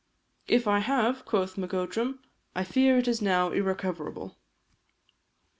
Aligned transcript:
"If 0.47 0.67
I 0.67 0.79
have," 0.79 1.25
quoth 1.25 1.57
Macodrum, 1.59 2.17
"I 2.55 2.63
fear 2.63 2.97
it 2.97 3.07
is 3.07 3.21
now 3.21 3.51
irrecoverable." 3.51 4.35